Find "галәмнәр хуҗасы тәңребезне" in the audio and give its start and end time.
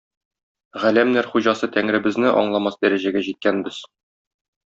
0.83-2.33